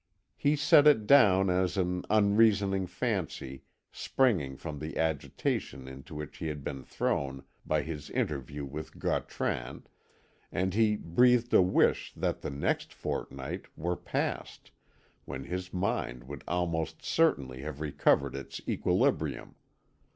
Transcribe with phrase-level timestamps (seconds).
[0.35, 3.61] He set it down as an unreasoning fancy
[3.91, 9.85] springing from the agitation into which he had been thrown by his interview with Gautran,
[10.51, 14.71] and he breathed a wish that the next fortnight were passed,
[15.25, 19.53] when his mind would almost certainly have recovered its equilibrium.